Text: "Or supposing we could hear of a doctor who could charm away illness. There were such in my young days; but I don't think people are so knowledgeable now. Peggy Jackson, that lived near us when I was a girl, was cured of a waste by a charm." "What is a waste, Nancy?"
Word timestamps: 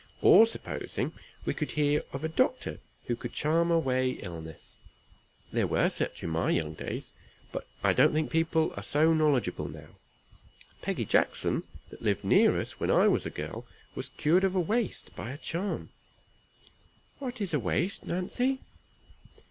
"Or 0.23 0.47
supposing 0.47 1.11
we 1.45 1.53
could 1.53 1.69
hear 1.69 2.01
of 2.11 2.23
a 2.23 2.27
doctor 2.27 2.79
who 3.05 3.15
could 3.15 3.33
charm 3.33 3.69
away 3.69 4.13
illness. 4.23 4.77
There 5.53 5.67
were 5.67 5.91
such 5.91 6.23
in 6.23 6.31
my 6.31 6.49
young 6.49 6.73
days; 6.73 7.11
but 7.51 7.67
I 7.83 7.93
don't 7.93 8.11
think 8.11 8.31
people 8.31 8.73
are 8.75 8.81
so 8.81 9.13
knowledgeable 9.13 9.67
now. 9.67 9.89
Peggy 10.81 11.05
Jackson, 11.05 11.65
that 11.91 12.01
lived 12.01 12.23
near 12.23 12.57
us 12.59 12.79
when 12.79 12.89
I 12.89 13.07
was 13.09 13.27
a 13.27 13.29
girl, 13.29 13.67
was 13.93 14.09
cured 14.17 14.43
of 14.43 14.55
a 14.55 14.59
waste 14.59 15.15
by 15.15 15.29
a 15.33 15.37
charm." 15.37 15.89
"What 17.19 17.39
is 17.39 17.53
a 17.53 17.59
waste, 17.59 18.03
Nancy?" 18.03 18.57